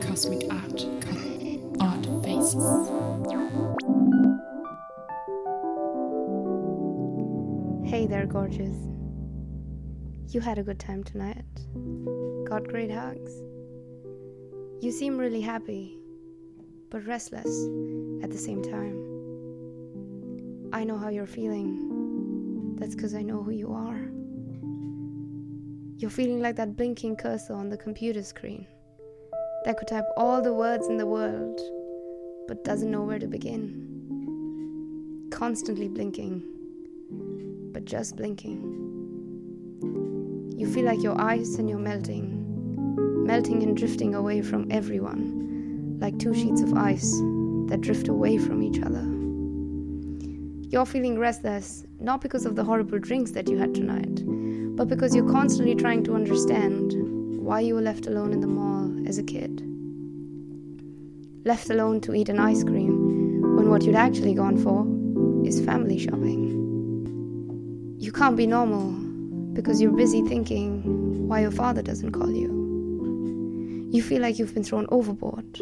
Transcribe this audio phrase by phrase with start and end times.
[0.00, 0.86] cosmic art
[1.80, 2.54] Art Faces.
[7.84, 8.76] Hey there, gorgeous.
[10.28, 11.44] You had a good time tonight.
[12.48, 13.32] Got great hugs.
[14.80, 15.98] You seem really happy,
[16.90, 17.66] but restless
[18.22, 18.94] at the same time.
[20.72, 22.76] I know how you're feeling.
[22.78, 24.03] That's because I know who you are.
[26.04, 28.66] You're feeling like that blinking cursor on the computer screen
[29.64, 31.58] that could type all the words in the world
[32.46, 35.30] but doesn't know where to begin.
[35.30, 36.42] Constantly blinking,
[37.72, 38.60] but just blinking.
[40.58, 46.18] You feel like your eyes and you're melting, melting and drifting away from everyone, like
[46.18, 47.12] two sheets of ice
[47.68, 49.06] that drift away from each other.
[50.68, 54.22] You're feeling restless, not because of the horrible drinks that you had tonight,
[54.76, 56.92] but because you're constantly trying to understand
[57.38, 59.62] why you were left alone in the mall as a kid.
[61.44, 64.84] Left alone to eat an ice cream when what you'd actually gone for
[65.46, 67.96] is family shopping.
[68.00, 68.90] You can't be normal
[69.52, 73.90] because you're busy thinking why your father doesn't call you.
[73.92, 75.56] You feel like you've been thrown overboard.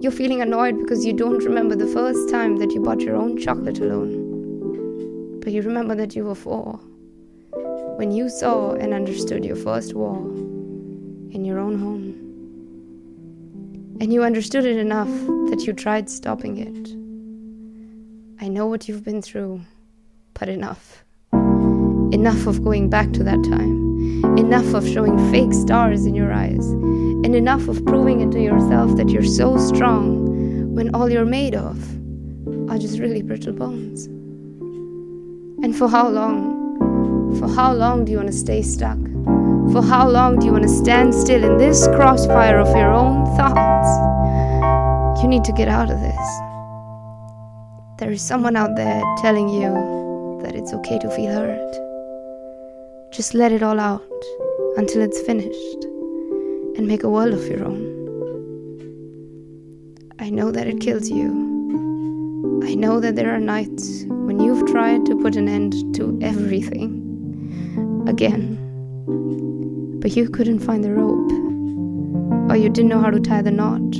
[0.00, 3.38] You're feeling annoyed because you don't remember the first time that you bought your own
[3.38, 5.38] chocolate alone.
[5.40, 6.80] But you remember that you were four
[7.96, 12.12] when you saw and understood your first war in your own home.
[14.00, 15.08] And you understood it enough
[15.48, 16.90] that you tried stopping it.
[18.44, 19.62] I know what you've been through,
[20.34, 21.02] but enough.
[21.32, 24.36] Enough of going back to that time.
[24.36, 26.66] Enough of showing fake stars in your eyes.
[26.66, 31.54] And enough of proving it to yourself that you're so strong when all you're made
[31.54, 31.78] of
[32.70, 34.04] are just really brittle bones.
[35.64, 36.55] And for how long?
[37.38, 38.98] For how long do you want to stay stuck?
[39.72, 43.26] For how long do you want to stand still in this crossfire of your own
[43.36, 43.88] thoughts?
[45.22, 46.28] You need to get out of this.
[47.98, 53.12] There is someone out there telling you that it's okay to feel hurt.
[53.12, 54.02] Just let it all out
[54.76, 55.84] until it's finished
[56.76, 57.96] and make a world of your own.
[60.18, 61.55] I know that it kills you.
[62.66, 68.04] I know that there are nights when you've tried to put an end to everything
[68.08, 68.58] again.
[70.00, 71.30] But you couldn't find the rope,
[72.50, 73.92] or you didn't know how to tie the knot.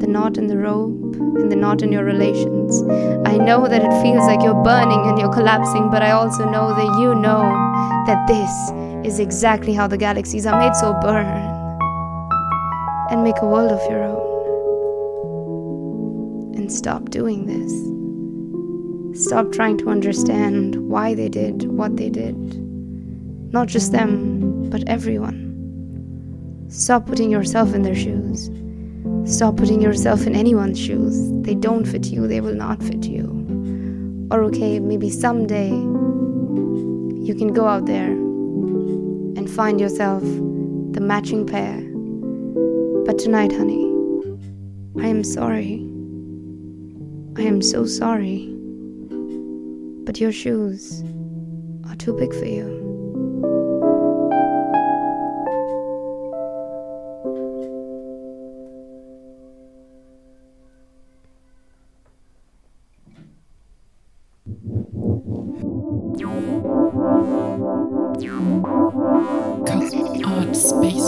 [0.00, 2.82] The knot in the rope, and the knot in your relations.
[3.24, 6.74] I know that it feels like you're burning and you're collapsing, but I also know
[6.74, 7.42] that you know
[8.06, 8.50] that this
[9.06, 11.24] is exactly how the galaxies are made, so burn
[13.10, 14.29] and make a world of your own.
[16.70, 17.72] Stop doing this.
[19.24, 22.36] Stop trying to understand why they did what they did.
[23.52, 25.48] Not just them, but everyone.
[26.68, 28.48] Stop putting yourself in their shoes.
[29.24, 31.32] Stop putting yourself in anyone's shoes.
[31.42, 34.28] They don't fit you, they will not fit you.
[34.30, 41.80] Or, okay, maybe someday you can go out there and find yourself the matching pair.
[43.04, 43.84] But tonight, honey,
[45.02, 45.89] I am sorry.
[47.36, 48.48] I am so sorry,
[50.04, 51.02] but your shoes
[51.88, 52.78] are too big for you.
[70.26, 70.99] Art space.